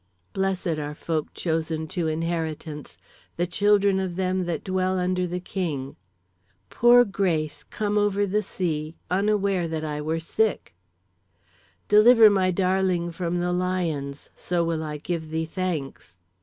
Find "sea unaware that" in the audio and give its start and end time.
8.65-9.85